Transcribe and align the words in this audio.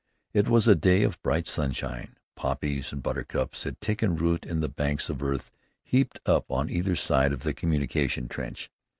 It 0.33 0.49
was 0.49 0.67
a 0.67 0.73
day 0.73 1.03
of 1.03 1.21
bright 1.21 1.45
sunshine. 1.45 2.17
Poppies 2.35 2.91
and 2.91 3.03
buttercups 3.03 3.65
had 3.65 3.79
taken 3.79 4.15
root 4.15 4.47
in 4.47 4.59
the 4.59 4.67
banks 4.67 5.11
of 5.11 5.21
earth 5.21 5.51
heaped 5.83 6.19
up 6.25 6.49
on 6.49 6.71
either 6.71 6.95
side 6.95 7.31
of 7.31 7.43
the 7.43 7.53
communication 7.53 8.27
trench. 8.27 8.71